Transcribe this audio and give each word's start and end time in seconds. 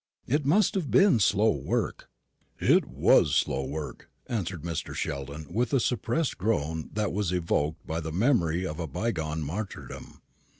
"It 0.25 0.47
must 0.47 0.73
have 0.73 0.89
been 0.89 1.19
slow 1.19 1.51
work." 1.51 2.09
"It 2.59 2.85
was 2.87 3.35
slow 3.35 3.63
work," 3.63 4.09
answered 4.25 4.63
Mr. 4.63 4.95
Sheldon 4.95 5.45
with 5.53 5.73
a 5.73 5.79
suppressed 5.79 6.39
groan, 6.39 6.89
that 6.93 7.13
was 7.13 7.31
evoked 7.31 7.85
by 7.85 7.99
the 7.99 8.11
memory 8.11 8.65
of 8.65 8.79
a 8.79 8.87
bygone 8.87 9.43
martyrdom. 9.43 10.21